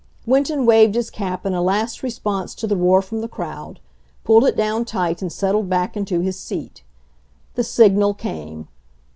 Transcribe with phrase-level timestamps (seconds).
[0.25, 3.79] Winton waved his cap in a last response to the roar from the crowd,
[4.23, 6.81] pulled it down tight and settled back into his seat.
[7.53, 8.67] The signal came.